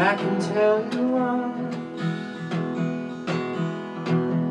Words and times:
I 0.00 0.14
can 0.14 0.40
tell 0.40 0.78
you 0.94 1.08
one 1.08 1.74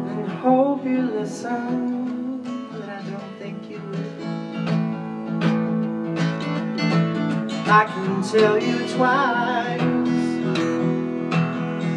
and 0.10 0.28
hope 0.28 0.84
you 0.84 1.02
listen, 1.04 2.42
but 2.70 2.90
I 2.90 3.02
don't 3.04 3.40
think 3.40 3.70
you 3.70 3.80
will. 3.80 4.28
I 7.70 7.86
can 7.86 8.22
tell 8.24 8.62
you 8.62 8.78
twice, 8.94 9.82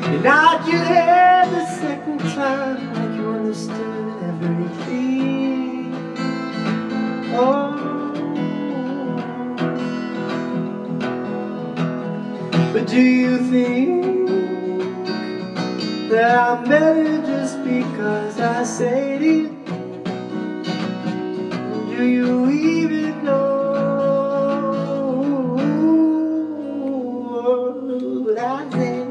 and 0.06 0.22
not 0.22 0.64
you 0.68 0.78
the 0.78 1.66
second 1.66 2.20
time, 2.20 2.94
like 2.94 3.16
you 3.18 3.28
understood 3.30 4.22
everything. 4.22 5.19
But 12.72 12.86
do 12.86 13.00
you 13.00 13.38
think 13.50 14.28
that 16.08 16.38
I'm 16.38 16.68
better 16.68 17.20
just 17.26 17.64
because 17.64 18.38
I 18.38 18.62
said 18.62 19.22
it? 19.22 19.50
Do 21.88 22.04
you 22.04 22.48
even 22.48 23.24
know 23.24 23.50
what 28.24 28.38
I 28.38 28.70
said? 28.70 29.10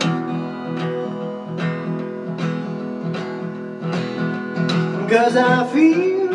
Cause 5.09 5.35
I 5.35 5.67
feel 5.73 6.29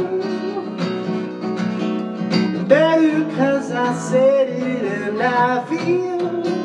better 2.69 3.25
cause 3.35 3.71
I 3.73 3.95
said 3.99 4.49
it 4.51 4.85
and 4.85 5.23
I 5.23 5.65
feel 5.65 6.64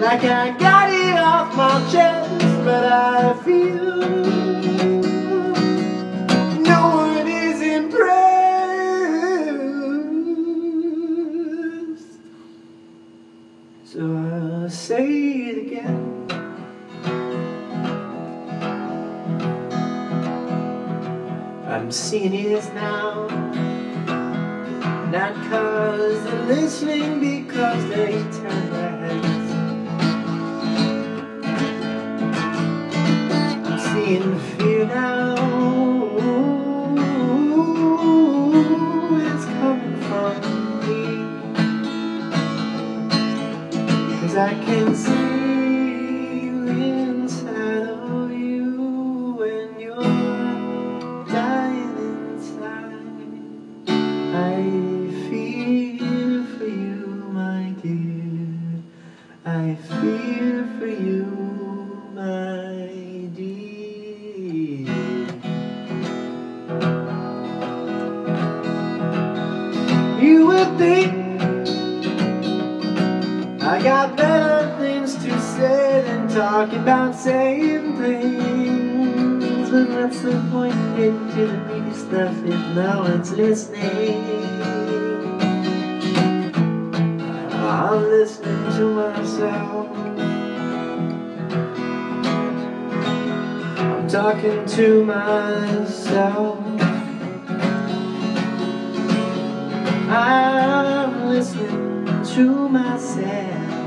like 0.00 0.22
I 0.24 0.50
got 0.56 0.90
it 0.90 1.18
off 1.18 1.56
my 1.56 1.80
chest, 1.90 2.30
but 2.64 2.84
I 2.84 3.34
feel 3.44 3.96
no 6.62 6.80
one 6.96 7.26
is 7.26 7.60
impressed. 7.60 8.08
So 13.84 14.00
I'll 14.16 14.70
say 14.70 15.06
it 15.48 15.56
again. 15.66 16.04
I'm 21.66 21.90
seeing 21.90 22.34
it 22.34 22.74
now. 22.74 23.26
Not 25.10 25.34
cause 25.48 26.22
they're 26.24 26.44
listening, 26.44 27.18
because 27.18 27.82
they 27.88 28.12
turn 28.40 28.67
I 44.38 44.54
can 44.54 44.94
see 44.94 46.46
inside 46.46 47.88
of 47.88 48.30
you 48.30 49.34
when 49.36 49.80
you're 49.80 51.24
dying 51.26 51.96
inside. 52.30 52.94
I 53.88 54.62
for 56.56 56.68
you, 56.68 57.26
my 57.32 57.74
dear. 57.82 58.84
I 59.44 59.76
for 60.78 60.86
you, 60.86 61.26
my 62.14 62.92
dear. 63.34 64.86
You 70.22 70.46
would 70.46 70.78
think 70.78 71.18
I 73.60 73.82
got 73.82 74.16
better 74.16 74.27
things 74.88 75.14
to 75.16 75.38
say 75.40 76.02
than 76.06 76.26
talking 76.28 76.78
about 76.78 77.14
saying 77.14 77.96
things. 77.98 79.70
But 79.70 79.88
that's 79.88 80.22
the 80.22 80.32
point 80.50 80.74
in 80.98 81.14
to 81.34 81.46
the 81.46 81.58
meaty 81.68 81.94
stuff 81.94 82.36
if 82.52 82.74
no 82.74 83.00
one's 83.00 83.30
listening? 83.32 84.24
I'm 87.52 88.02
listening 88.02 88.64
to 88.76 88.84
myself. 89.00 89.88
I'm 93.92 94.08
talking 94.08 94.64
to 94.76 95.04
myself. 95.04 96.58
I'm 100.10 101.28
listening 101.28 102.22
to 102.34 102.68
myself. 102.70 103.77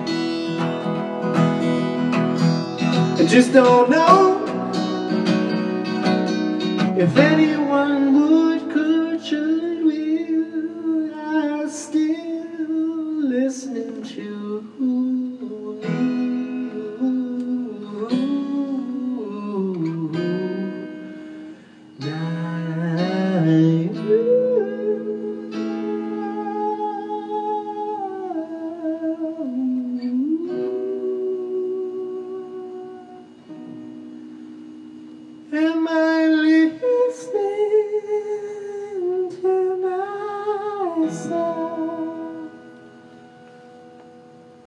Just 3.31 3.53
don't 3.53 3.89
know 3.89 4.43
if 6.97 7.15
anyone 7.15 8.13
would, 8.13 8.69
could, 8.73 9.23
should, 9.23 9.60